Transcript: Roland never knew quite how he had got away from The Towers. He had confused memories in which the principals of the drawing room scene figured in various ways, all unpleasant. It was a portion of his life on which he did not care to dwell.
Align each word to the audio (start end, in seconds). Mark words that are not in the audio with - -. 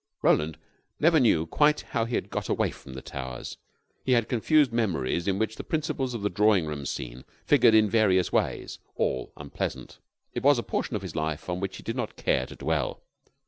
Roland 0.23 0.57
never 0.99 1.19
knew 1.19 1.45
quite 1.45 1.81
how 1.81 2.05
he 2.05 2.15
had 2.15 2.31
got 2.31 2.49
away 2.49 2.71
from 2.71 2.93
The 2.95 3.03
Towers. 3.03 3.57
He 4.03 4.13
had 4.13 4.27
confused 4.27 4.73
memories 4.73 5.27
in 5.27 5.37
which 5.37 5.57
the 5.57 5.63
principals 5.63 6.15
of 6.15 6.23
the 6.23 6.29
drawing 6.31 6.65
room 6.65 6.87
scene 6.87 7.23
figured 7.45 7.75
in 7.75 7.87
various 7.87 8.33
ways, 8.33 8.79
all 8.95 9.31
unpleasant. 9.37 9.99
It 10.33 10.41
was 10.41 10.57
a 10.57 10.63
portion 10.63 10.95
of 10.95 11.03
his 11.03 11.15
life 11.15 11.47
on 11.51 11.59
which 11.59 11.77
he 11.77 11.83
did 11.83 11.95
not 11.95 12.15
care 12.15 12.47
to 12.47 12.55
dwell. 12.55 13.03